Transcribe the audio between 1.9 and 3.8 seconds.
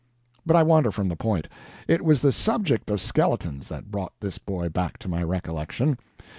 was the subject of skeletons